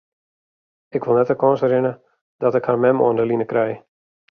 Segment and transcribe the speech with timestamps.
[0.97, 1.93] Ik wol net de kâns rinne
[2.41, 3.73] dat ik har mem oan 'e line krij.